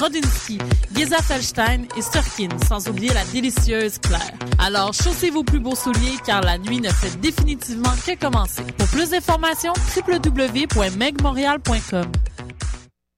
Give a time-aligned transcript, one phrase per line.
[0.00, 0.58] Brodinski,
[0.96, 4.32] Geza Felstein et Sturkin, sans oublier la délicieuse Claire.
[4.58, 8.62] Alors chaussez vos plus beaux souliers car la nuit ne fait définitivement que commencer.
[8.78, 12.12] Pour plus d'informations, www.megmontreal.com.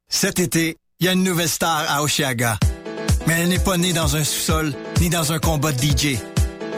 [0.08, 2.58] Cet été, il y a une nouvelle star à Oshiaga.
[3.28, 6.18] Mais elle n'est pas née dans un sous-sol ni dans un combat de DJ.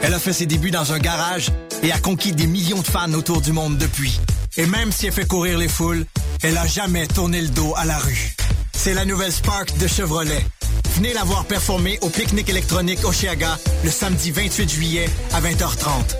[0.03, 1.49] Elle a fait ses débuts dans un garage
[1.81, 4.19] et a conquis des millions de fans autour du monde depuis.
[4.55, 6.05] Et même si elle fait courir les foules,
[6.43, 8.35] elle a jamais tourné le dos à la rue.
[8.85, 10.45] C'est la nouvelle Spark de Chevrolet.
[10.93, 16.15] Venez la voir performer au pique-nique électronique Oshiaga le samedi 28 juillet à 20h30.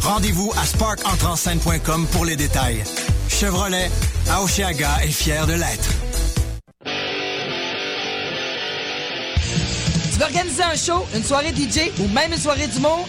[0.00, 2.82] Rendez-vous à sparkentrenscène.com pour les détails.
[3.28, 3.88] Chevrolet,
[4.28, 5.90] à Oshiaga est fier de l'être.
[10.10, 13.08] Tu veux organiser un show, une soirée DJ ou même une soirée d'humour?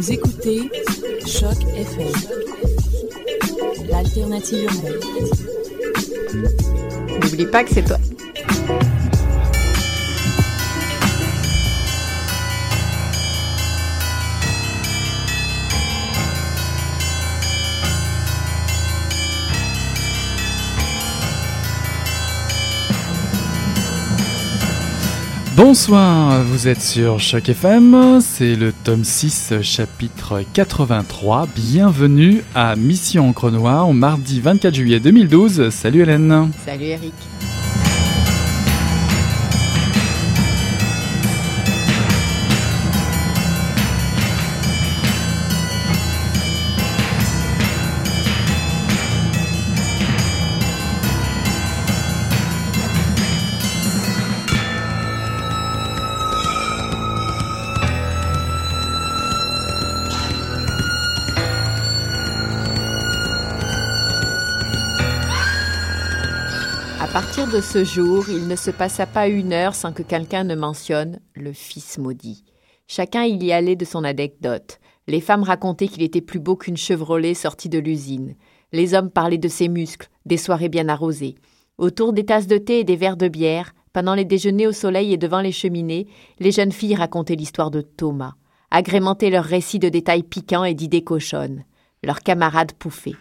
[0.00, 0.70] Vous écoutez
[1.26, 2.08] Choc FM,
[3.86, 5.28] l'alternative urbaine.
[7.22, 7.98] N'oublie pas que c'est toi.
[25.62, 31.48] Bonsoir, vous êtes sur Choc FM, c'est le tome 6, chapitre 83.
[31.54, 35.68] Bienvenue à Mission Encre Noire, mardi 24 juillet 2012.
[35.68, 36.50] Salut Hélène.
[36.64, 37.12] Salut Eric.
[67.50, 71.18] De ce jour, il ne se passa pas une heure sans que quelqu'un ne mentionne
[71.34, 72.44] le fils maudit.
[72.86, 74.78] Chacun il y allait de son anecdote.
[75.08, 78.36] Les femmes racontaient qu'il était plus beau qu'une Chevrolet sortie de l'usine.
[78.72, 81.34] Les hommes parlaient de ses muscles, des soirées bien arrosées.
[81.76, 85.12] Autour des tasses de thé et des verres de bière, pendant les déjeuners au soleil
[85.12, 86.06] et devant les cheminées,
[86.38, 88.34] les jeunes filles racontaient l'histoire de Thomas,
[88.70, 91.64] agrémentaient leurs récits de détails piquants et d'idées cochonnes.
[92.04, 93.16] Leurs camarades pouffaient.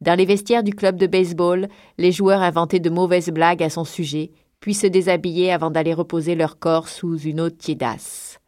[0.00, 3.84] Dans les vestiaires du club de baseball, les joueurs inventaient de mauvaises blagues à son
[3.84, 8.38] sujet, puis se déshabillaient avant d'aller reposer leur corps sous une eau tiédasse.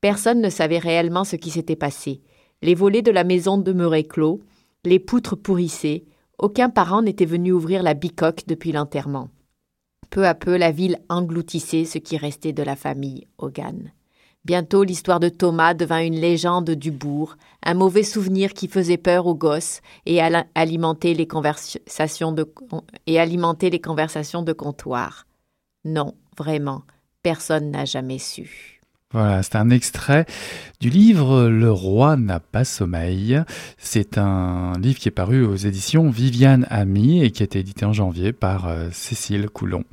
[0.00, 2.20] Personne ne savait réellement ce qui s'était passé.
[2.62, 4.40] Les volets de la maison demeuraient clos,
[4.84, 6.04] les poutres pourrissaient,
[6.38, 9.30] aucun parent n'était venu ouvrir la bicoque depuis l'enterrement.
[10.10, 13.92] Peu à peu, la ville engloutissait ce qui restait de la famille Hogan.
[14.44, 19.26] Bientôt, l'histoire de Thomas devint une légende du bourg, un mauvais souvenir qui faisait peur
[19.26, 20.20] aux gosses et
[20.54, 22.46] alimentait les conversations de,
[23.06, 25.26] les conversations de comptoir.
[25.86, 26.82] Non, vraiment,
[27.22, 28.73] personne n'a jamais su.
[29.14, 30.26] Voilà, c'est un extrait
[30.80, 33.40] du livre Le roi n'a pas sommeil.
[33.78, 37.84] C'est un livre qui est paru aux éditions Viviane Ami et qui a été édité
[37.84, 39.84] en janvier par euh, Cécile Coulon.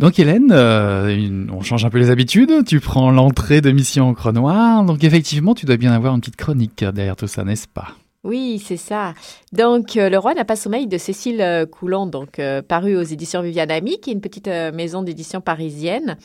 [0.00, 2.66] Donc Hélène, euh, on change un peu les habitudes.
[2.66, 4.84] Tu prends l'entrée de Mission Encre Noire.
[4.84, 7.94] Donc effectivement, tu dois bien avoir une petite chronique derrière tout ça, n'est-ce pas?
[8.28, 9.14] Oui, c'est ça.
[9.52, 13.02] Donc, euh, Le roi n'a pas sommeil de Cécile euh, Coulon, donc euh, paru aux
[13.02, 16.18] éditions Viviane Ami, qui est une petite maison d'édition parisienne,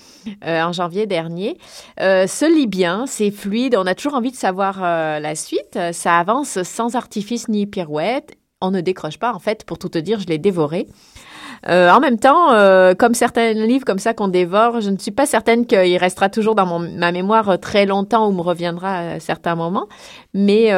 [0.46, 1.58] en janvier dernier.
[1.98, 5.80] Se lit bien, c'est fluide, on a toujours envie de savoir la suite.
[5.94, 8.36] Ça avance sans artifice ni pirouette.
[8.60, 10.88] On ne décroche pas, en fait, pour tout te dire, je l'ai dévoré.
[11.70, 15.12] Euh, en même temps, euh, comme certains livres comme ça qu'on dévore, je ne suis
[15.12, 18.98] pas certaine qu'il restera toujours dans mon- ma mémoire euh, très longtemps ou me reviendra
[18.98, 19.88] à certains moments.
[20.34, 20.72] Mais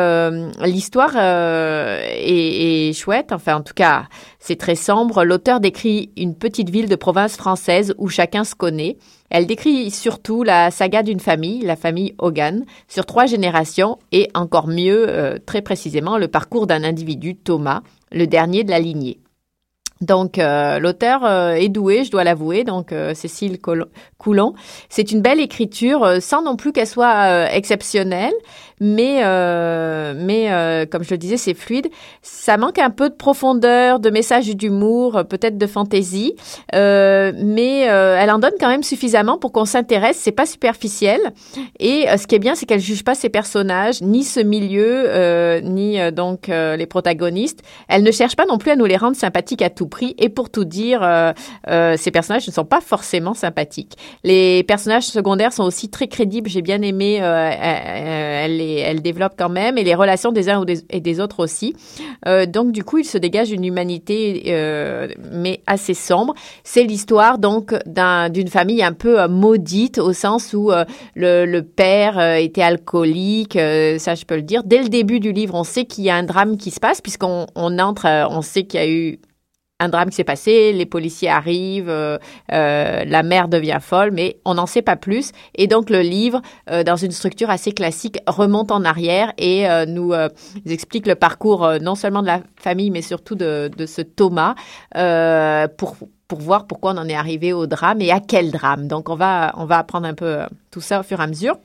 [0.64, 3.32] l'histoire est, chouette.
[3.32, 4.04] Enfin, en tout cas,
[4.40, 5.24] c'est très sombre.
[5.24, 8.98] L'auteur décrit une petite ville de province française où chacun se connaît.
[9.30, 14.68] Elle décrit surtout la saga d'une famille, la famille Hogan, sur trois générations et encore
[14.68, 17.82] mieux, très précisément, le parcours d'un individu, Thomas,
[18.12, 19.20] le dernier de la lignée.
[20.06, 23.60] Donc, euh, l'auteur euh, est doué, je dois l'avouer, donc euh, Cécile
[24.18, 24.54] Coulon.
[24.88, 28.34] C'est une belle écriture, euh, sans non plus qu'elle soit exceptionnelle,
[28.80, 31.88] mais, euh, mais euh, comme je le disais, c'est fluide.
[32.22, 36.36] Ça manque un peu de profondeur, de message d'humour, euh, peut-être de fantaisie,
[36.74, 40.18] euh, mais euh, elle en donne quand même suffisamment pour qu'on s'intéresse.
[40.20, 41.22] C'est pas superficiel.
[41.80, 45.62] Et euh, ce qui est bien, c'est qu'elle juge pas ses personnages, ni ce milieu,
[45.64, 47.62] ni donc les protagonistes.
[47.88, 50.16] Elle ne cherche pas non plus à nous les rendre sympathiques à tout prix.
[50.18, 51.00] Et pour tout dire,
[51.68, 53.94] ces personnages ne sont pas forcément sympathiques.
[54.24, 56.50] Les personnages secondaires sont aussi très crédibles.
[56.50, 57.16] J'ai bien aimé.
[57.16, 61.76] elle, elle, elle développe quand même et les relations des uns et des autres aussi.
[62.28, 66.34] Euh, donc du coup, il se dégage une humanité, euh, mais assez sombre.
[66.64, 70.72] C'est l'histoire donc d'un- d'une famille un peu euh, maudite au sens où
[71.16, 74.64] le, père était alcoolique, ça je peux le dire.
[74.64, 77.02] Dès le début du livre, on sait qu'il y a un drame qui se passe
[77.02, 79.20] puisqu'on on entre, on sait qu'il y a eu
[79.80, 82.18] un drame qui s'est passé, les policiers arrivent, euh,
[82.54, 85.32] euh, la mère devient folle, mais on n'en sait pas plus.
[85.56, 86.42] Et donc le livre,
[86.72, 90.14] euh, dans une structure assez classique, remonte en arrière et nous
[90.66, 94.56] explique le parcours non seulement de la famille, mais surtout de, de ce Thomas
[95.78, 98.88] pour pour voir pourquoi on en est arrivé au drame et à quel drame.
[98.88, 100.40] Donc on va on va apprendre un peu
[100.72, 101.58] tout ça au fur et à mesure.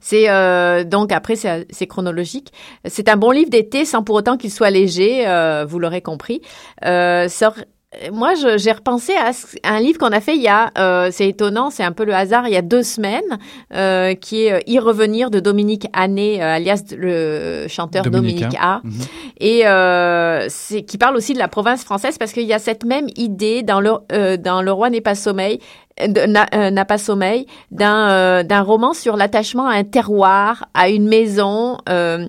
[0.00, 2.52] C'est euh, donc après c'est chronologique.
[2.86, 6.40] C'est un bon livre d'été sans pour autant qu'il soit léger, euh, vous l'aurez compris.
[6.84, 7.66] Euh, aurait-
[8.12, 9.30] moi, j'ai repensé à,
[9.64, 12.14] un livre qu'on a fait il y a, euh, c'est étonnant, c'est un peu le
[12.14, 13.38] hasard, il y a deux semaines,
[13.74, 18.58] euh, qui est euh, Y revenir de Dominique Hanné, euh, alias le chanteur Dominique, Dominique.
[18.60, 18.92] A Mhm.
[19.40, 23.06] et c'est qui parle aussi de la province française parce qu'il y a cette même
[23.16, 25.60] idée dans le dans le roi n'est pas sommeil
[25.98, 31.08] n'a n'a pas sommeil d'un euh, d'un roman sur l'attachement à un terroir à une
[31.08, 32.28] maison euh,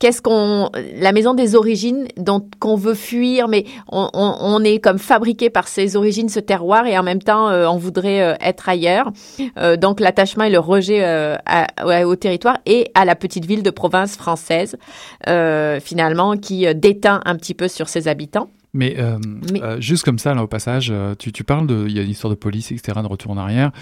[0.00, 4.78] Qu'est-ce qu'on, la maison des origines dont qu'on veut fuir, mais on, on, on est
[4.78, 8.34] comme fabriqué par ces origines, ce terroir, et en même temps, euh, on voudrait euh,
[8.40, 9.10] être ailleurs.
[9.58, 13.64] Euh, donc l'attachement et le rejet à- ouais, au territoire et à la petite ville
[13.64, 14.76] de province française,
[15.80, 18.50] finalement, qui déteint un petit peu sur ses habitants.
[18.74, 18.96] Mais,
[19.50, 21.86] Mais- juste comme ça, là, au passage, tu, tu parles de.
[21.88, 23.72] Il y a une histoire de police, etc., de retour en arrière.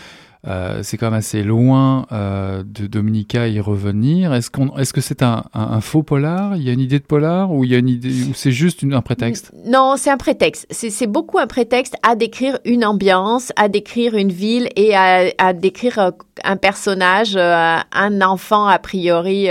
[0.47, 4.33] Euh, c'est quand même assez loin euh, de Dominica y revenir.
[4.33, 5.43] Est-ce qu'on, est-ce que c'est un,
[5.81, 6.57] faux polar?
[6.57, 8.85] Il y a une idée de polar ou il y a une idée c'est juste
[8.85, 9.53] un prétexte?
[9.67, 10.67] Non, c'est un prétexte.
[10.71, 15.99] C'est beaucoup un prétexte à décrire une ambiance, à décrire une ville et à, décrire
[15.99, 16.11] euh,
[16.45, 19.49] un personnage, un enfant a priori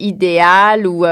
[0.00, 1.04] idéal ou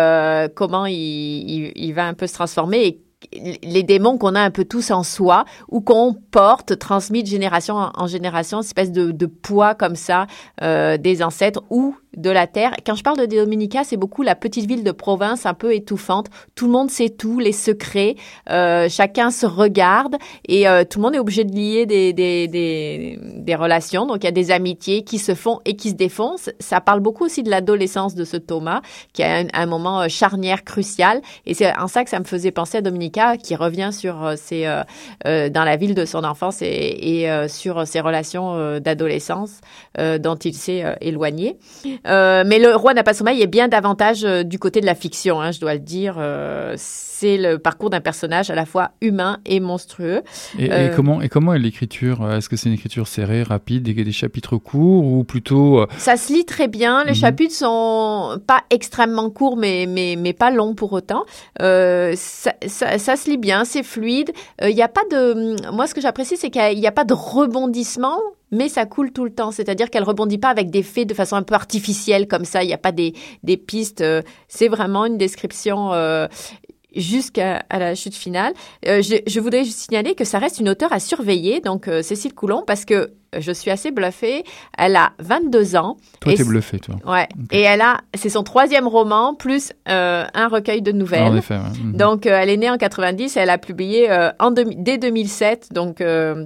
[0.55, 2.99] comment il, va un peu se transformer
[3.33, 7.77] les démons qu'on a un peu tous en soi ou qu'on porte, transmis de génération
[7.77, 10.27] en, génération, espèce de, poids comme ça
[10.63, 12.73] euh, des ancêtres ou de la terre.
[12.85, 16.27] Quand je parle de Dominica, c'est beaucoup la petite ville de province un peu étouffante.
[16.57, 18.17] Tout le monde sait tout, les secrets,
[18.51, 20.17] euh, chacun se regarde
[20.49, 24.07] et euh, tout le monde est obligé de lier des, relations.
[24.07, 26.35] Donc il y a des amitiés qui se font et qui se défont.
[26.59, 28.81] Ça parle beaucoup aussi de l'adolescence de ce Thomas,
[29.13, 31.21] qui a un, un moment charnière crucial.
[31.47, 34.35] Et c'est en ça que ça me faisait penser à Dominica, qui revient sur euh,
[34.37, 34.83] ses, euh,
[35.27, 39.61] euh, dans la ville de son enfance et, sur ses relations d'adolescence
[39.99, 41.59] dont il s'est éloigné.
[41.85, 45.53] Mais le roi n'a pas sommeil est bien davantage du côté de la fiction, hein,
[45.53, 46.17] je dois le dire.
[47.21, 50.23] Euh, c'est le parcours d'un personnage à la fois humain et monstrueux.
[50.59, 53.83] et, et Euh, comment et comment est l'écriture Est-ce que c'est une écriture serrée, rapide,
[53.83, 57.05] des, des chapitres courts ou plutôt euh, Ça se lit très bien.
[57.05, 57.17] Les Mhm.
[57.17, 61.25] chapitres sont pas extrêmement courts, mais mais mais pas longs pour autant.
[61.61, 64.31] Euh, ça, ça, ça se lit bien, c'est fluide.
[64.63, 65.71] Il n'y a pas de.
[65.73, 68.17] Moi, ce que j'apprécie, c'est qu'il n'y a, pas de rebondissement.
[68.53, 71.37] Mais ça coule tout le temps, c'est-à-dire qu'elle rebondit pas avec des faits de façon
[71.37, 72.65] un peu artificielle comme ça.
[72.65, 74.01] Il n'y a pas des, des pistes.
[74.01, 76.27] euh, C'est vraiment une description, euh,
[76.95, 78.53] jusqu'à la chute finale.
[78.87, 82.35] Euh, je, je, voudrais signaler que ça reste une auteure à surveiller, donc euh, Cécile
[82.35, 84.45] Coulon, parce que je suis assez bluffée.
[84.77, 85.97] Elle a 22 ans.
[86.21, 86.97] Toi, t'es bluffée, toi.
[87.07, 87.29] Ouais.
[87.51, 91.23] Et elle a, c'est son troisième roman plus euh, un recueil de nouvelles.
[91.23, 91.97] En effet, mhm.
[91.97, 95.69] Donc, euh, elle est née en 90 et elle a publié euh, en dès 2007,
[95.73, 96.03] donc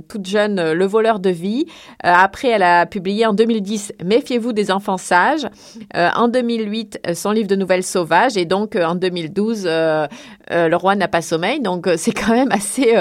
[0.08, 1.66] toute jeune, Le voleur de vie.
[2.02, 5.46] après, elle a publié en 2010 Méfiez-vous des enfants sages.
[5.94, 8.36] en 2008, son livre de nouvelles sauvages.
[8.36, 11.60] Et donc, en 2012, Le roi n'a pas sommeil.
[11.60, 12.94] Donc, c'est quand même assez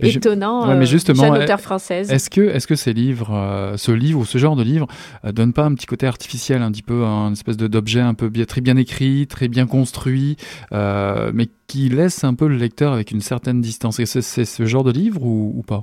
[0.00, 0.68] étonnant.
[0.68, 2.10] Ouais, mais justement, jeune auteure française.
[2.10, 4.86] Est-ce que, est-ce que ces livres euh, ce livre ou ce genre de livre
[5.24, 8.28] euh, donne pas un petit côté artificiel, un petit peu un espèce d'objet un peu
[8.28, 10.36] bien, très bien écrit, très bien construit,
[10.72, 14.02] euh, mais qui laisse un peu le lecteur avec une certaine distance.
[14.04, 15.82] C'est ce genre de livre ou, pas?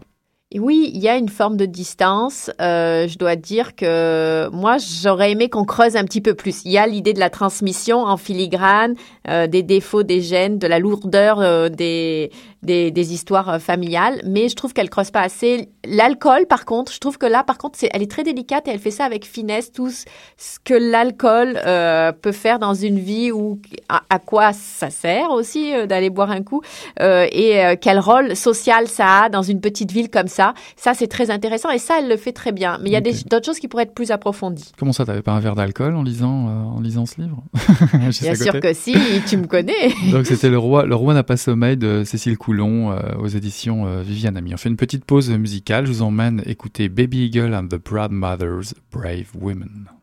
[0.53, 2.51] Oui, il y a une forme de distance.
[2.59, 6.63] je dois dire que moi, j'aurais aimé qu'on creuse un petit peu plus.
[6.65, 8.95] Il y a l'idée de la transmission en filigrane,
[9.27, 12.31] des défauts des gènes, de la lourdeur des,
[12.65, 15.69] des, des, histoires euh, familiales, mais je trouve qu'elle creuse pas assez.
[15.85, 18.79] L'alcool, par contre, je trouve que là, par contre, elle est très délicate et elle
[18.79, 23.59] fait ça avec finesse, tout ce que l'alcool euh, peut faire dans une vie ou
[23.89, 26.61] à, quoi ça sert aussi euh, d'aller boire un coup
[26.99, 30.44] euh, et euh, quel rôle social ça a dans une petite ville comme ça.
[30.75, 32.77] Ça, c'est très intéressant et ça, elle le fait très bien.
[32.81, 34.71] Mais il y a d'autres choses qui pourraient être plus approfondies.
[34.77, 37.43] Comment ça, t'avais pas un verre d'alcool en lisant, en lisant ce livre?
[37.93, 38.95] Bien sûr que si,
[39.27, 39.89] tu me connais.
[40.11, 43.87] Donc c'était le roi, le roi n'a pas sommeil de Cécile Coulon euh, aux éditions
[43.87, 44.53] euh, Viviane Ami.
[44.53, 45.85] On fait une petite pause musicale.
[45.85, 49.94] Je vous emmène écouter Baby Eagle and the Proud Mothers, Brave Women.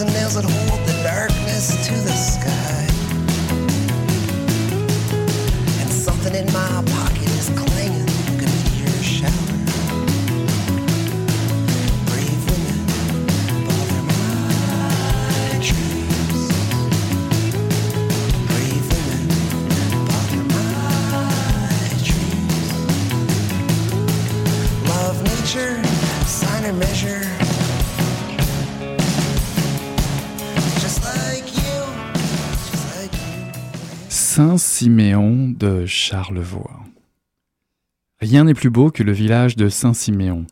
[0.00, 2.86] and nails that hold the darkness to the sky.
[5.80, 6.82] And something in my
[34.80, 36.80] Saint-Siméon de Charlevoix.
[38.18, 40.46] Rien n'est plus beau que le village de Saint-Siméon,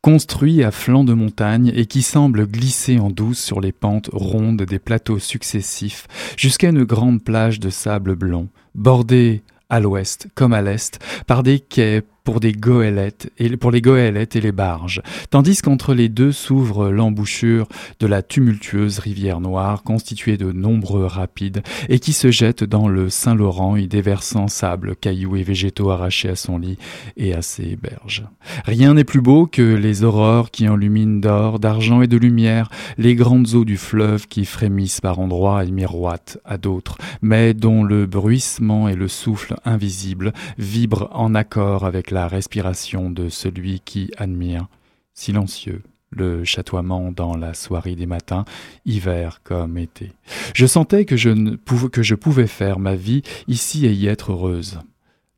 [0.00, 4.62] construit à flanc de montagne et qui semble glisser en douce sur les pentes rondes
[4.62, 8.46] des plateaux successifs jusqu'à une grande plage de sable blanc,
[8.76, 13.80] bordée à l'ouest comme à l'est par des quais pour des goélettes et pour les
[13.80, 17.66] goélettes et les barges, tandis qu'entre les deux s'ouvre l'embouchure
[18.00, 23.08] de la tumultueuse rivière Noire, constituée de nombreux rapides et qui se jette dans le
[23.08, 26.78] Saint-Laurent, y déversant sable, cailloux et végétaux arrachés à son lit
[27.16, 28.24] et à ses berges.
[28.64, 33.14] Rien n'est plus beau que les aurores qui enluminent d'or, d'argent et de lumière les
[33.14, 38.06] grandes eaux du fleuve qui frémissent par endroits et miroitent à d'autres, mais dont le
[38.06, 44.68] bruissement et le souffle invisible vibrent en accord avec la respiration de celui qui admire,
[45.14, 48.44] silencieux, le chatoiement dans la soirée des matins,
[48.84, 50.12] hiver comme été.
[50.54, 54.06] Je sentais que je, ne pouvais, que je pouvais faire ma vie ici et y
[54.06, 54.80] être heureuse.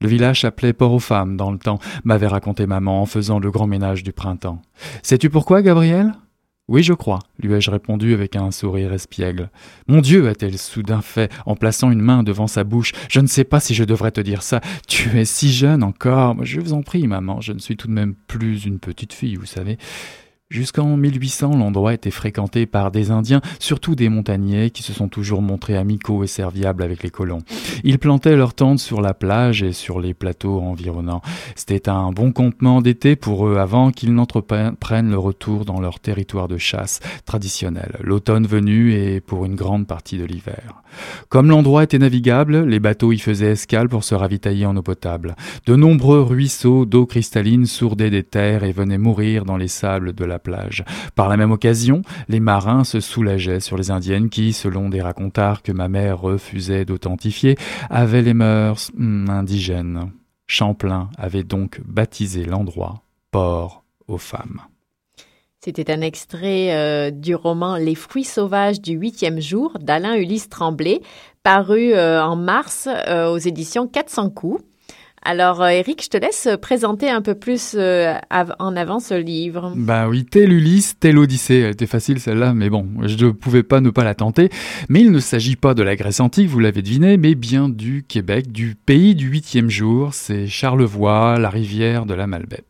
[0.00, 4.02] Le village s'appelait Port-aux-Femmes dans le temps, m'avait raconté maman en faisant le grand ménage
[4.02, 4.60] du printemps.
[5.02, 6.12] Sais-tu pourquoi, Gabriel?
[6.66, 9.50] Oui, je crois, lui ai-je répondu avec un sourire espiègle.
[9.86, 12.92] Mon Dieu, a-t-elle soudain fait, en plaçant une main devant sa bouche.
[13.10, 14.62] Je ne sais pas si je devrais te dire ça.
[14.88, 16.42] Tu es si jeune encore.
[16.42, 19.36] Je vous en prie, maman, je ne suis tout de même plus une petite fille,
[19.36, 19.76] vous savez.
[20.54, 25.42] Jusqu'en 1800, l'endroit était fréquenté par des Indiens, surtout des montagnais, qui se sont toujours
[25.42, 27.42] montrés amicaux et serviables avec les colons.
[27.82, 31.22] Ils plantaient leurs tentes sur la plage et sur les plateaux environnants.
[31.56, 36.46] C'était un bon campement d'été pour eux avant qu'ils n'entreprennent le retour dans leur territoire
[36.46, 40.84] de chasse traditionnel, l'automne venu et pour une grande partie de l'hiver.
[41.30, 45.34] Comme l'endroit était navigable, les bateaux y faisaient escale pour se ravitailler en eau potable.
[45.66, 50.24] De nombreux ruisseaux d'eau cristalline sourdaient des terres et venaient mourir dans les sables de
[50.24, 50.84] la plage.
[51.16, 55.62] Par la même occasion, les marins se soulageaient sur les indiennes qui, selon des racontards
[55.62, 57.56] que ma mère refusait d'authentifier,
[57.90, 60.12] avaient les mœurs hmm, indigènes.
[60.46, 64.60] Champlain avait donc baptisé l'endroit Port aux femmes.
[65.64, 71.00] C'était un extrait euh, du roman Les fruits sauvages du huitième jour d'Alain Ulysse Tremblay,
[71.42, 74.62] paru euh, en mars euh, aux éditions 400 coups.
[75.26, 79.72] Alors, Eric, je te laisse présenter un peu plus en avant ce livre.
[79.74, 81.60] Bah oui, tel Ulysse, tel Odyssée.
[81.60, 84.50] Elle était facile celle-là, mais bon, je ne pouvais pas ne pas la tenter.
[84.88, 88.04] Mais il ne s'agit pas de la Grèce antique, vous l'avez deviné, mais bien du
[88.06, 90.12] Québec, du pays du huitième jour.
[90.12, 92.64] C'est Charlevoix, la rivière de la Malbaie.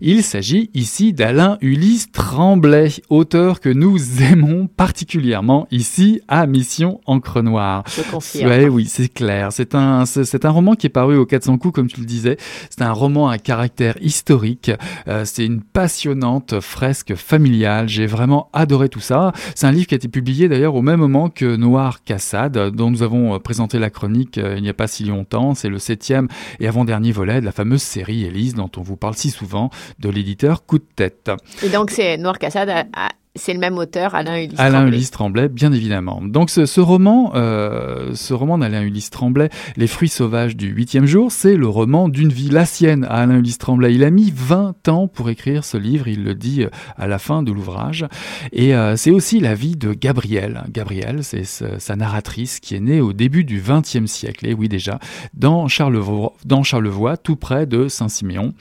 [0.00, 7.42] Il s'agit ici d'Alain Ulysse Tremblay, auteur que nous aimons particulièrement ici à Mission Encre
[7.42, 7.84] Noire.
[7.86, 9.52] Je oui, c'est clair.
[9.52, 12.36] C'est un, c'est un roman qui est paru au 400 coups, comme tu le disais.
[12.70, 14.70] C'est un roman à caractère historique.
[15.08, 17.88] Euh, c'est une passionnante fresque familiale.
[17.88, 19.32] J'ai vraiment adoré tout ça.
[19.54, 22.90] C'est un livre qui a été publié d'ailleurs au même moment que Noir Cassade, dont
[22.90, 25.54] nous avons présenté la chronique euh, il n'y a pas si longtemps.
[25.54, 26.28] C'est le septième
[26.60, 30.08] et avant-dernier volet de la fameuse série Élise dont on vous parle si souvent de
[30.08, 31.30] l'éditeur Coup de tête.
[31.62, 32.86] Et donc c'est Noir Cassade
[33.34, 34.96] c'est le même auteur, Alain Ulysse Alain Tremblay.
[34.96, 36.20] Ulysse Tremblay, bien évidemment.
[36.22, 41.32] Donc ce, roman, euh, ce roman d'Alain Ulysse Tremblay, Les fruits sauvages du huitième jour,
[41.32, 43.94] c'est le roman d'une vie, la sienne à Alain Ulysse Tremblay.
[43.94, 47.18] Il a mis 20 ans pour écrire ce livre, il le dit euh, à la
[47.18, 48.04] fin de l'ouvrage.
[48.52, 50.64] Et euh, c'est aussi la vie de Gabrielle.
[50.70, 54.98] Gabrielle, c'est sa narratrice qui est née au début du XXe siècle, et oui déjà,
[55.32, 58.52] dans Charlevoix, dans Charlevoix tout près de Saint-Siméon.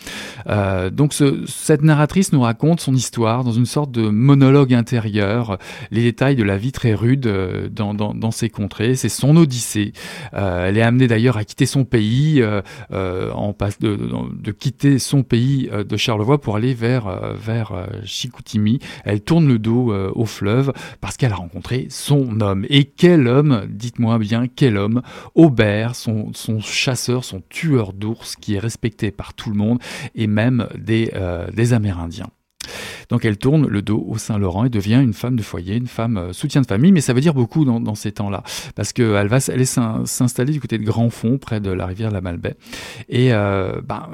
[0.92, 5.58] donc ce, cette narratrice nous raconte son histoire dans une sorte de monologue intérieur,
[5.90, 8.96] les détails de la vie très rude euh, dans, dans, ces contrées.
[8.96, 9.94] C'est son odyssée.
[10.34, 15.98] Euh, elle est amenée d'ailleurs à quitter son pays, euh, de, quitter son pays de
[15.98, 18.80] Charlevoix pour aller vers, vers Chicoutimi.
[19.04, 22.66] Elle tourne le dos au fleuve parce qu'elle a rencontré son homme.
[22.70, 25.02] Et quel homme, dites-moi bien, quel homme?
[25.36, 29.80] Aubert, son, son chasseur, son tueur d'ours qui est respecté par tout le monde
[30.16, 31.12] et même des,
[31.54, 32.30] des Amérindiens.
[33.10, 36.18] Donc elle tourne le dos au Saint-Laurent et devient une femme de foyer, une femme
[36.18, 38.44] euh, soutien de famille, mais ça veut dire beaucoup dans, ces temps-là,
[38.76, 42.22] parce qu'elle va aller s'installer du côté de Grand Fond, près de la rivière la
[42.22, 42.56] Malbaie,
[43.10, 44.08] et euh, ben,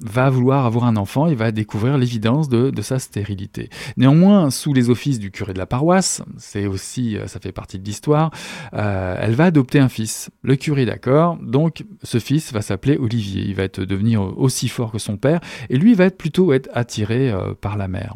[0.00, 3.70] va vouloir avoir un enfant et va découvrir l'évidence de, sa stérilité.
[3.96, 7.78] Néanmoins, sous les offices du curé de la paroisse, c'est aussi, euh, ça fait partie
[7.78, 8.30] de l'histoire,
[8.74, 10.30] euh, elle va adopter un fils.
[10.42, 13.42] Le curé d'accord, donc ce fils va s'appeler Olivier.
[13.46, 17.30] Il va devenir aussi fort que son père et lui va être plutôt être attiré
[17.30, 18.14] euh, par la mère.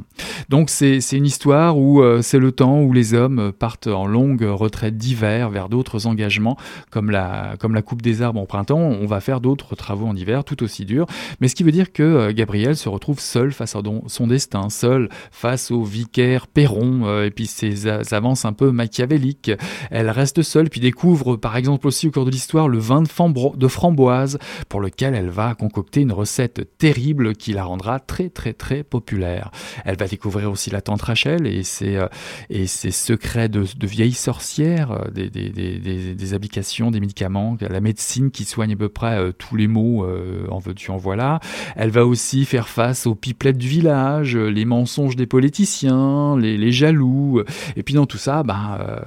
[0.49, 4.97] Donc c'est une histoire où c'est le temps où les hommes partent en longue retraite
[4.97, 6.57] d'hiver vers d'autres engagements
[6.91, 8.79] comme la, comme la coupe des arbres en printemps.
[8.79, 11.07] On va faire d'autres travaux en hiver tout aussi durs.
[11.41, 14.71] Mais ce qui veut dire que euh, Gabriel se retrouve seul face à son destin,
[14.71, 19.51] seul face au vicaire Perron euh, et puis ses avances un peu machiavéliques.
[19.91, 23.69] Elle reste seule puis découvre par exemple aussi au cours de l'histoire le vin de
[23.69, 28.85] framboise pour lequel elle va concocter une recette terrible qui la rendra très très très
[28.85, 29.51] populaire.
[29.85, 32.07] Elle va découvrir aussi la tante Rachel et ses, euh,
[32.51, 37.81] et ses secrets de, de vieille sorcière, des, des, des, des, applications, des médicaments, la
[37.81, 40.07] médecine qui soigne à peu près tous les maux,
[40.51, 41.41] en veux-tu en voilà.
[41.77, 47.43] Elle va aussi faire face aux pipelettes du village, les mensonges des politiciens, les, jaloux.
[47.77, 49.01] Et puis dans tout ça, bah, euh,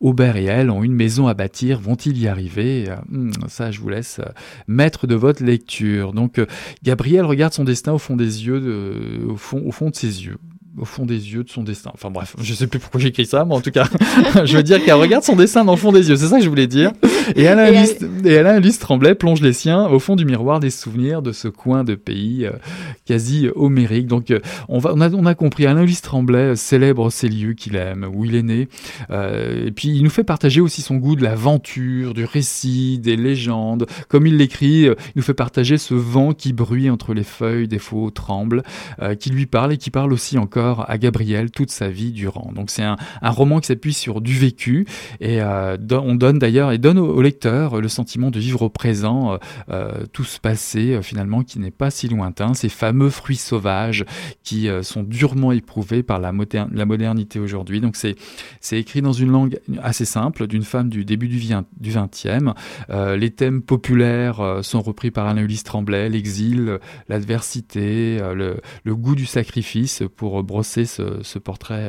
[0.00, 1.80] Aubert et elle ont une maison à bâtir.
[1.80, 2.86] Vont-ils y arriver?
[3.08, 4.30] Hmm, Ça, je vous laisse euh,
[4.66, 6.12] mettre de votre lecture.
[6.12, 6.46] Donc, euh,
[6.82, 10.38] Gabriel regarde son destin au fond des yeux, au, fond, au fond de ses yeux
[10.78, 11.90] au fond des yeux de son destin.
[11.92, 13.88] Enfin bref, je sais plus pourquoi j'ai écrit ça, mais en tout cas,
[14.44, 16.44] je veux dire qu'elle regarde son destin dans le fond des yeux, c'est ça que
[16.44, 16.92] je voulais dire.
[17.36, 21.32] Et Alain, et Ulysse, Tremblay plonge les siens au fond du miroir des souvenirs de
[21.32, 22.52] ce coin de pays euh,
[23.04, 24.06] quasi homérique.
[24.06, 27.52] Donc euh, on, va, on, a, on a compris, Alain Ulysse Tremblay célèbre ces lieux
[27.52, 28.68] qu'il aime, où il est né,
[29.10, 33.16] euh, et puis il nous fait partager aussi son goût de l'aventure, du récit, des
[33.16, 33.86] légendes.
[34.08, 37.78] Comme il l'écrit, il nous fait partager ce vent qui bruit entre les feuilles des
[37.78, 38.62] faux trembles,
[39.18, 42.52] qui lui parle et qui parle aussi encore à Gabriel toute sa vie durant.
[42.52, 44.86] Donc c'est un, roman qui s'appuie sur du vécu
[45.20, 49.38] et euh, on donne d'ailleurs et donne au, lecteur le sentiment de vivre au présent,
[49.70, 54.04] euh, tout ce passé finalement qui n'est pas si lointain, ces fameux fruits sauvages
[54.42, 57.80] qui sont durement éprouvés par la, modernité aujourd'hui.
[57.80, 58.16] Donc c'est
[58.78, 61.40] écrit dans une langue assez simple d'une femme du début du,
[61.80, 62.54] du 20e.
[63.16, 70.02] les thèmes populaires sont repris par Anne-Ulysse Tremblay, l'exil, l'adversité, le, le, goût du sacrifice
[70.16, 71.88] pour brosser ce, portrait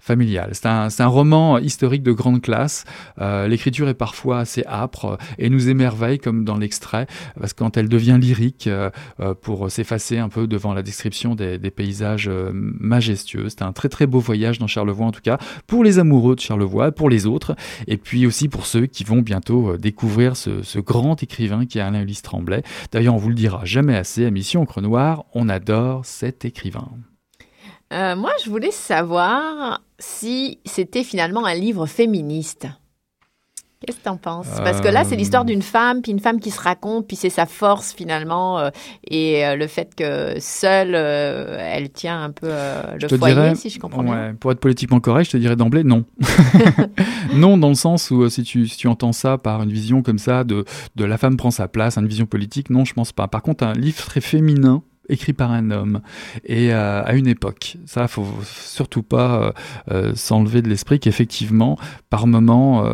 [0.00, 0.50] familial.
[0.52, 2.84] C'est un, roman historique de grande classe.
[3.20, 7.06] Euh, l'écriture est parfois assez âpre et nous émerveille comme dans l'extrait,
[7.38, 11.34] parce que quand elle devient lyrique euh, euh, pour s'effacer un peu devant la description
[11.34, 13.48] des, paysages majestueux.
[13.48, 16.40] C'est un très très beau voyage dans Charlevoix en tout cas, pour les amoureux de
[16.40, 17.54] Charlevoix, pour les autres,
[17.86, 22.02] et puis aussi pour ceux qui vont bientôt découvrir ce, grand écrivain qui est Alain
[22.02, 22.62] Ulysse Tremblay.
[22.90, 26.88] D'ailleurs, on vous le dira jamais assez, à Mission Encre Noire, on adore cet écrivain.
[27.92, 32.68] Euh, moi, je voulais savoir si c'était finalement un livre féministe.
[33.84, 34.46] Qu'est-ce que tu en penses?
[34.58, 37.30] Parce que là, c'est l'histoire d'une femme, puis une femme qui se raconte, puis c'est
[37.30, 38.68] sa force finalement, euh,
[39.08, 42.52] et euh, le fait que seule, elle tient un peu
[43.00, 44.34] le foyer, si je comprends bien.
[44.38, 46.04] Pour être politiquement correct, je te dirais d'emblée non.
[47.34, 50.18] non, dans le sens où si tu, si tu entends ça par une vision comme
[50.18, 53.28] ça de, de la femme prend sa place, une vision politique, non, je pense pas.
[53.28, 56.00] Par contre, un livre très féminin, écrit par un homme
[56.44, 57.76] et euh, à une époque.
[57.84, 59.52] Ça, faut surtout pas euh,
[59.90, 62.84] euh, s'enlever de l'esprit qu'effectivement, par moment,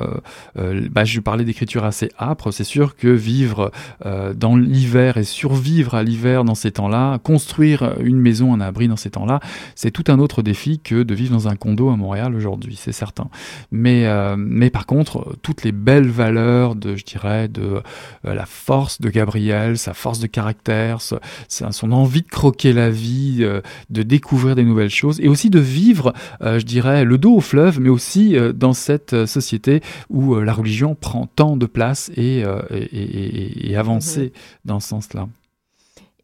[0.90, 2.50] bah, je parlais d'écriture assez âpre.
[2.50, 3.70] C'est sûr que vivre
[4.04, 8.96] dans l'hiver et survivre à l'hiver dans ces temps-là, construire une maison, un abri dans
[8.96, 9.40] ces temps-là,
[9.74, 12.92] c'est tout un autre défi que de vivre dans un condo à Montréal aujourd'hui, c'est
[12.92, 13.28] certain.
[13.70, 17.82] Mais, mais par contre, toutes les belles valeurs de, je dirais, de
[18.24, 23.38] la force de Gabriel, sa force de caractère, son, son envie de croquer la vie,
[23.40, 27.34] euh, de découvrir des nouvelles choses et aussi de vivre, euh, je dirais, le dos
[27.34, 32.10] au fleuve, mais aussi euh, dans cette société où la religion prend tant de place
[32.16, 34.30] et, et, et, avancer mhm.
[34.64, 35.28] dans ce sens-là.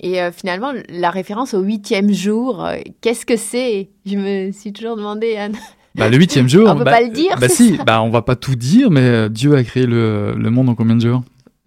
[0.00, 2.68] Et finalement, la référence au huitième jour,
[3.00, 3.90] qu'est-ce que c'est?
[4.06, 5.56] Je me suis toujours demandé, Anne.
[5.94, 6.68] Bah, le huitième jour.
[6.68, 7.36] on peut bah, pas le dire.
[7.38, 10.70] Bah si, bah on va pas tout dire, mais Dieu a créé le, le monde
[10.70, 11.22] en combien de jours?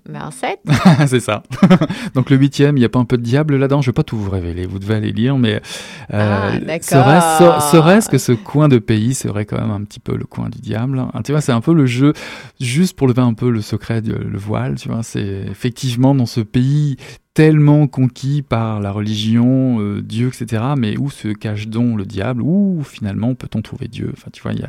[0.07, 0.59] Ben, 7.
[1.07, 1.43] c'est ça.
[2.13, 3.81] Donc le huitième, il n'y a pas un peu de diable là-dedans?
[3.81, 5.61] Je ne vais pas tout vous révéler, vous devez aller lire, mais
[6.13, 10.25] euh, ah, serait-ce que ce coin de pays serait quand même un petit peu le
[10.25, 10.99] coin du diable?
[10.99, 12.13] Hein, Tu vois, c'est un peu le jeu,
[12.59, 16.41] juste pour lever un peu le secret, le voile, tu vois, c'est effectivement dans ce
[16.41, 16.97] pays
[17.35, 20.63] tellement conquis par la religion, euh, Dieu, etc.
[20.77, 22.41] Mais où se cache donc le diable?
[22.41, 24.09] Où finalement peut-on trouver Dieu?
[24.13, 24.67] Enfin, tu vois, il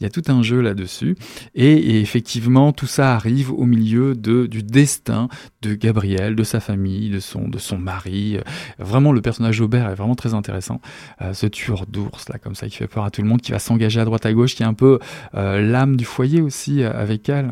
[0.00, 1.16] y a, tout un jeu là-dessus.
[1.54, 5.28] Et, et, effectivement, tout ça arrive au milieu de, du destin
[5.62, 8.38] de Gabriel, de sa famille, de son, de son mari.
[8.78, 10.80] Vraiment, le personnage d'Aubert est vraiment très intéressant.
[11.20, 13.52] Euh, ce tueur d'ours, là, comme ça, qui fait peur à tout le monde, qui
[13.52, 14.98] va s'engager à droite à gauche, qui est un peu
[15.34, 17.50] euh, l'âme du foyer aussi euh, avec elle.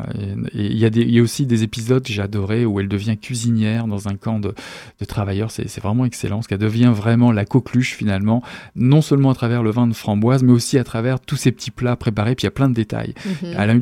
[0.53, 3.17] Et il y, a y a aussi des épisodes que j'ai adorés où elle devient
[3.17, 4.53] cuisinière dans un camp de,
[4.99, 5.51] de travailleurs.
[5.51, 8.41] C'est vraiment excellent, parce qu'elle devient vraiment la coqueluche finalement,
[8.75, 11.71] non seulement à travers le vin de framboise, mais aussi à travers tous ces petits
[11.71, 12.35] plats préparés.
[12.35, 13.13] Puis il y a plein de détails.
[13.25, 13.55] Mm -hmm.
[13.57, 13.79] Alain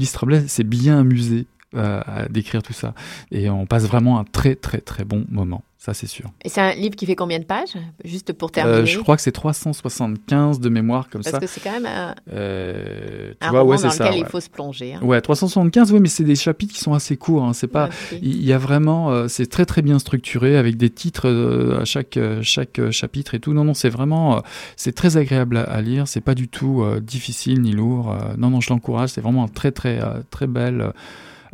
[0.48, 2.94] c'est bien amusé à décrire tout ça.
[3.32, 6.32] Et on passe vraiment un très très très bon moment ça c'est sûr.
[6.44, 8.80] Et c'est un livre qui fait combien de pages Juste pour terminer?
[8.80, 11.32] Euh, je crois que c'est 375 de mémoire comme ça.
[11.32, 14.50] Parce que c'est quand même un, euh, un vois, roman dans lequel il faut se
[14.50, 14.96] plonger.
[14.96, 15.02] Hein.
[15.04, 17.44] Ouais, 375, oui, mais c'est des chapitres qui sont assez courts.
[17.44, 17.54] Hein.
[17.54, 21.30] C'est pas, il y, a vraiment, euh, c'est très très bien structuré avec des titres
[21.30, 23.54] euh, à chaque chaque chapitre et tout.
[23.54, 24.42] Non non, c'est vraiment,
[24.76, 26.08] c'est très agréable à, à lire.
[26.08, 28.16] C'est pas du tout difficile ni lourd.
[28.38, 29.10] non non, je l'encourage.
[29.10, 30.00] C'est vraiment un très très
[30.32, 30.94] très bel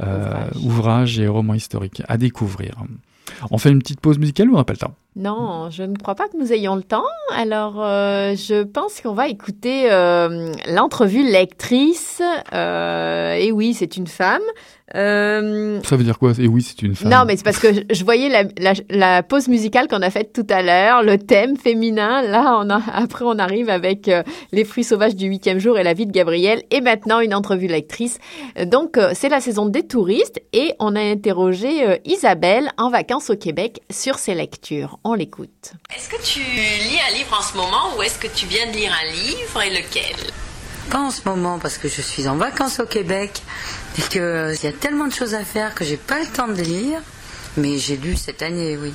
[0.01, 0.57] ouvrage.
[0.63, 2.75] ouvrage et roman historique à découvrir.
[3.49, 4.95] On fait une petite pause musicale ou on n'a pas le temps?
[5.15, 7.03] Non, je ne crois pas que nous ayons le temps.
[7.35, 12.21] Alors, euh, je pense qu'on va écouter euh, l'entrevue lectrice.
[12.53, 14.41] Euh, et oui, c'est une femme.
[14.93, 15.79] Euh...
[15.83, 16.33] Ça veut dire quoi?
[16.37, 17.09] Et oui, c'est une femme.
[17.09, 20.33] Non, mais c'est parce que je voyais la, la, la pause musicale qu'on a faite
[20.33, 22.21] tout à l'heure, le thème féminin.
[22.23, 25.83] Là, on a, après, on arrive avec euh, les fruits sauvages du huitième jour et
[25.83, 26.63] la vie de Gabriel.
[26.71, 28.19] Et maintenant, une entrevue lectrice.
[28.65, 33.37] Donc, euh, c'est la saison des touristes et on a interrogé Isabelle en vacances au
[33.37, 34.99] Québec sur ses lectures.
[35.03, 35.73] On l'écoute.
[35.95, 38.73] Est-ce que tu lis un livre en ce moment ou est-ce que tu viens de
[38.73, 40.15] lire un livre et lequel?
[40.91, 43.41] Pas en ce moment parce que je suis en vacances au Québec
[43.97, 46.47] et qu'il euh, y a tellement de choses à faire que j'ai pas le temps
[46.47, 47.01] de lire.
[47.57, 48.93] Mais j'ai lu cette année, oui.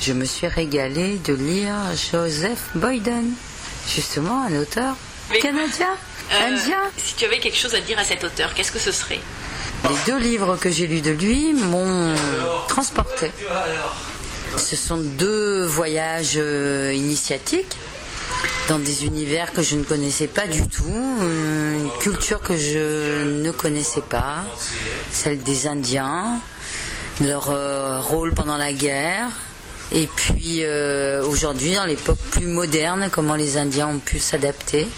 [0.00, 1.74] Je me suis régalée de lire
[2.10, 3.30] Joseph Boyden,
[3.86, 4.96] justement un auteur
[5.40, 5.96] canadien,
[6.32, 6.80] euh, indien.
[6.96, 9.20] Si tu avais quelque chose à dire à cet auteur, qu'est-ce que ce serait?
[9.84, 12.14] Les deux livres que j'ai lus de lui m'ont
[12.68, 13.30] transporté.
[14.56, 17.76] Ce sont deux voyages euh, initiatiques
[18.68, 23.22] dans des univers que je ne connaissais pas du tout, euh, une culture que je
[23.24, 24.44] ne connaissais pas,
[25.12, 26.40] celle des Indiens,
[27.20, 29.28] leur euh, rôle pendant la guerre,
[29.92, 34.88] et puis euh, aujourd'hui, dans l'époque plus moderne, comment les Indiens ont pu s'adapter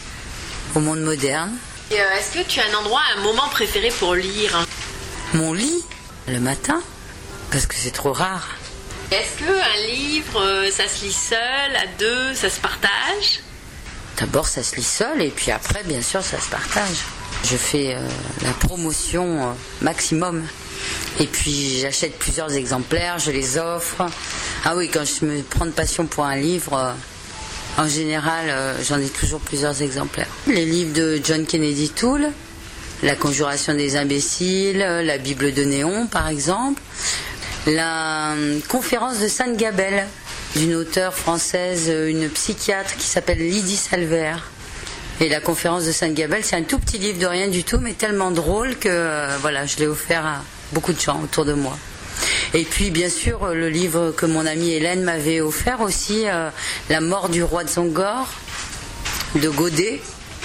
[0.75, 1.53] au monde moderne.
[1.91, 4.65] Est-ce que tu as un endroit, un moment préféré pour lire
[5.35, 5.85] Mon lit,
[6.27, 6.81] le matin,
[7.51, 8.58] parce que c'est trop rare.
[9.11, 13.41] Est-ce qu'un livre, ça se lit seul, à deux, ça se partage?
[14.19, 16.99] D'abord, ça se lit seul et puis après, bien sûr, ça se partage.
[17.45, 18.01] Je fais euh,
[18.43, 20.45] la promotion euh, maximum.
[21.21, 24.05] Et puis, j'achète plusieurs exemplaires, je les offre.
[24.67, 26.93] Ah oui, quand je me prends de passion pour un livre, euh,
[27.83, 28.53] en général,
[28.87, 30.27] j'en ai toujours plusieurs exemplaires.
[30.49, 32.33] Les livres de John Kennedy Toole,
[33.05, 36.83] La conjuration des imbéciles, la Bible de Néon, par exemple.
[37.69, 38.33] La
[38.69, 40.07] conférence de Sainte Gabelle,
[40.57, 44.37] d'une auteure française, une psychiatre qui s'appelle Lydie Salver.
[45.21, 47.93] Et la conférence de Sainte-Gabelle, c'est un tout petit livre de rien du tout, mais
[47.93, 51.77] tellement drôle que euh, voilà, je l'ai offert à beaucoup de gens autour de moi.
[52.55, 56.49] Et puis, bien sûr, le livre que mon amie Hélène m'avait offert aussi, euh,
[56.89, 58.29] La mort du roi de Zongor,
[59.35, 60.01] de Godet.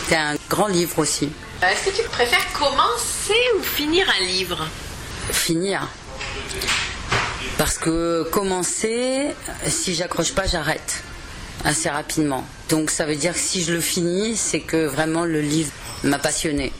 [0.10, 1.30] C'est un grand livre aussi.
[1.62, 4.68] Est-ce que tu préfères commencer ou finir un livre?
[5.32, 5.88] Finir.
[7.58, 9.28] Parce que commencer,
[9.68, 11.04] si j'accroche pas, j'arrête
[11.64, 12.46] assez rapidement.
[12.70, 15.72] Donc ça veut dire que si je le finis, c'est que vraiment le livre
[16.04, 16.74] m'a passionné.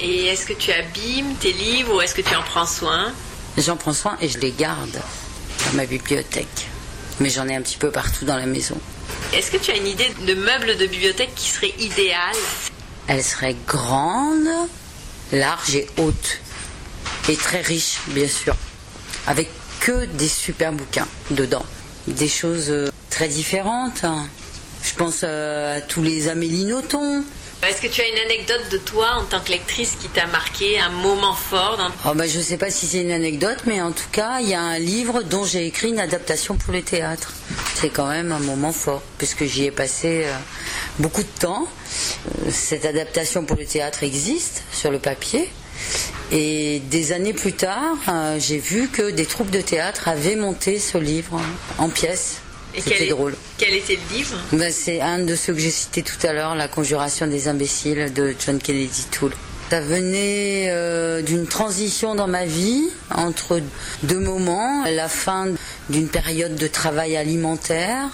[0.00, 3.12] Et est-ce que tu abîmes tes livres ou est-ce que tu en prends soin?
[3.56, 5.00] J'en prends soin et je les garde
[5.66, 6.68] dans ma bibliothèque.
[7.20, 8.78] Mais j'en ai un petit peu partout dans la maison.
[9.32, 12.36] Est-ce que tu as une idée de meuble de bibliothèque qui serait idéal?
[13.08, 14.48] Elle serait grande,
[15.32, 16.38] large et haute.
[17.28, 18.54] Et très riche, bien sûr.
[19.26, 19.50] Avec
[19.88, 21.64] que des super bouquins dedans.
[22.06, 24.04] Des choses euh, très différentes.
[24.82, 27.24] Je pense euh, à tous les Amélie Nothomb.
[27.66, 30.78] Est-ce que tu as une anecdote de toi en tant que lectrice qui t'a marqué,
[30.78, 31.88] un moment fort dans...
[32.10, 34.50] oh bah, Je ne sais pas si c'est une anecdote, mais en tout cas, il
[34.50, 37.32] y a un livre dont j'ai écrit une adaptation pour le théâtre.
[37.74, 40.36] C'est quand même un moment fort, puisque j'y ai passé euh,
[40.98, 41.66] beaucoup de temps.
[42.50, 45.48] Cette adaptation pour le théâtre existe sur le papier.
[46.30, 50.78] Et des années plus tard, euh, j'ai vu que des troupes de théâtre avaient monté
[50.78, 51.40] ce livre
[51.78, 52.40] en pièces.
[52.76, 53.34] C'était drôle.
[53.56, 54.36] Quel était le livre?
[54.52, 58.12] Ben, C'est un de ceux que j'ai cités tout à l'heure, La Conjuration des imbéciles
[58.12, 59.32] de John Kennedy Toole.
[59.70, 63.60] Ça venait euh, d'une transition dans ma vie entre
[64.02, 65.48] deux moments, la fin
[65.88, 68.08] d'une période de travail alimentaire,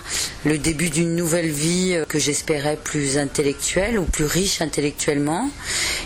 [0.44, 5.50] le début d'une nouvelle vie euh, que j'espérais plus intellectuelle ou plus riche intellectuellement.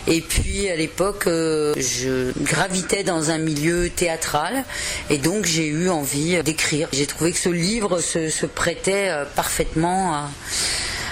[0.07, 4.63] Et puis à l'époque, euh, je gravitais dans un milieu théâtral
[5.09, 6.87] et donc j'ai eu envie d'écrire.
[6.93, 10.29] J'ai trouvé que ce livre se, prêtait parfaitement à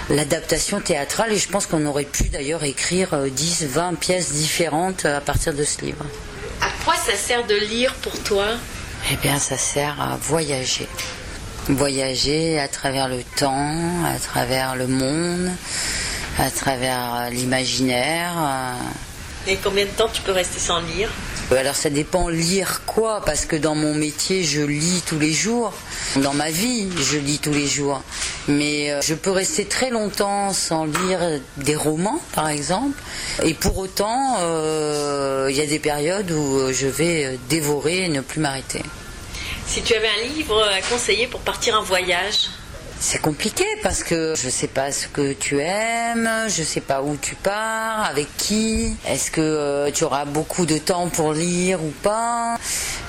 [0.09, 5.05] l'adaptation théâtrale et je pense qu'on aurait pu d'ailleurs écrire 10, euh, 20 pièces différentes
[5.05, 6.05] à partir de ce livre.
[6.61, 8.47] À quoi ça sert de lire pour toi?
[9.11, 10.87] Eh bien, ça sert à voyager.
[11.69, 15.51] Voyager à travers le temps, à travers le monde,
[16.39, 18.33] à travers l'imaginaire.
[19.47, 21.09] Et combien de temps tu peux rester sans lire?
[21.09, 25.31] euh, alors ça dépend lire quoi, parce que dans mon métier, je lis tous les
[25.31, 25.73] jours.
[26.17, 28.01] Dans ma vie, je lis tous les jours.
[28.47, 33.01] Mais euh, je peux rester très longtemps sans lire des romans, par exemple.
[33.43, 38.21] Et pour autant, euh, il y a des périodes où je vais dévorer et ne
[38.21, 38.81] plus m'arrêter.
[39.65, 42.49] Si tu avais un livre à conseiller pour partir en voyage,
[42.99, 47.15] c'est compliqué parce que je sais pas ce que tu aimes, je sais pas où
[47.17, 48.95] tu pars, avec qui.
[49.07, 52.57] Est-ce que euh, tu auras beaucoup de temps pour lire ou pas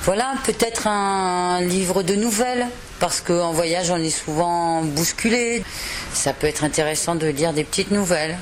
[0.03, 2.67] Voilà, peut-être un livre de nouvelles
[3.01, 5.65] parce qu'en voyage on est souvent bousculé.
[6.13, 8.37] Ça peut être intéressant de lire des petites nouvelles.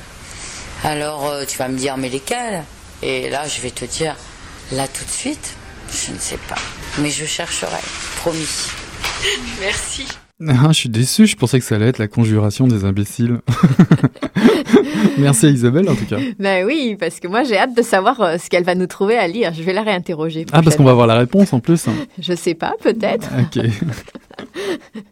[0.85, 2.65] Alors euh, tu vas me dire mais lesquelles?
[3.03, 4.17] Et là je vais te dire
[4.73, 5.55] là tout de suite,
[5.93, 6.59] je ne sais pas.
[6.99, 7.81] Mais je chercherai,
[8.17, 8.49] promis.
[9.61, 10.07] Merci.
[10.45, 13.41] Ah, je suis déçu, je pensais que ça allait être la conjuration des imbéciles.
[15.19, 16.19] Merci à Isabelle en tout cas.
[16.39, 19.17] Ben oui, parce que moi j'ai hâte de savoir euh, ce qu'elle va nous trouver
[19.17, 19.55] à lire.
[19.55, 20.45] Je vais la réinterroger.
[20.53, 21.89] Ah, parce qu'on va avoir la réponse en plus.
[21.89, 21.95] Hein.
[22.19, 23.31] Je sais pas, peut-être.
[23.41, 23.65] Ok.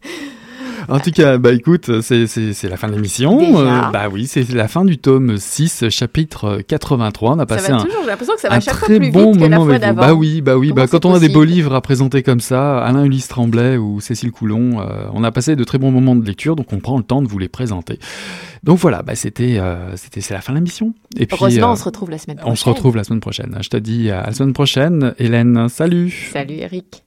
[0.88, 3.58] En tout cas, bah écoute, c'est, c'est, la fin de l'émission.
[3.60, 7.32] Euh, bah oui, c'est la fin du tome 6, chapitre 83.
[7.32, 8.86] On a passé ça va un, toujours, j'ai l'impression que ça va un chaque très
[8.86, 10.00] fois plus bon vite que la moment fois d'avant.
[10.00, 10.68] Bah oui, bah oui.
[10.68, 13.76] Comment Bah, quand on a des beaux livres à présenter comme ça, Alain Ulysse Tremblay
[13.76, 16.78] ou Cécile Coulon, euh, on a passé de très bons moments de lecture, donc on
[16.78, 17.98] prend le temps de vous les présenter.
[18.62, 20.94] Donc voilà, bah c'était, euh, c'était, c'est la fin de l'émission.
[21.18, 22.52] Et puis, Heureusement, euh, on se retrouve la semaine prochaine.
[22.52, 23.58] on se retrouve la semaine prochaine.
[23.60, 25.14] Je te dis à la semaine prochaine.
[25.18, 26.30] Hélène, salut.
[26.32, 27.04] Salut Eric.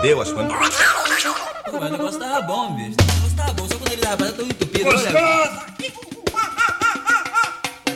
[0.00, 0.52] Fedeu as coisas.
[0.52, 2.96] Mas o negócio tava bom, bicho.
[3.00, 4.88] O negócio tava bom, só quando ele tava tão entupido.
[4.88, 5.64] Olha,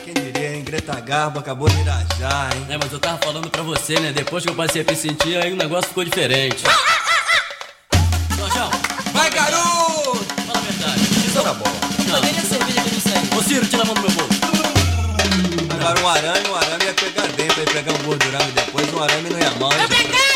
[0.03, 0.63] Quem diria, hein?
[0.63, 2.65] Greta Garbo acabou de irajar, hein?
[2.69, 4.11] É, mas eu tava falando pra você, né?
[4.11, 6.63] Depois que eu passei a me sentir, aí o negócio ficou diferente.
[8.37, 8.69] Jorjão,
[9.13, 10.25] Vai, garoto!
[10.45, 11.01] fala a verdade.
[11.01, 11.71] Isso era bom.
[12.07, 12.21] Não.
[12.21, 13.37] Cadê a cerveja que eu não sei?
[13.37, 14.33] Ô Ciro, tira a mão do meu bolso.
[15.79, 19.29] Agora um arame, um arame ia pegar dentro, ia pegar um gordurame depois, um arame
[19.29, 19.71] não ia mal.
[19.73, 20.32] hein, gente?